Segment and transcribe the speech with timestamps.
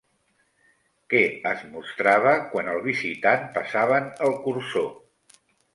[1.13, 1.21] Què
[1.51, 4.95] es mostrava quan el visitant passaven el cursor?